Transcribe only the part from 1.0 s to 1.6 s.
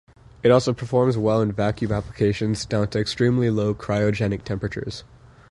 well in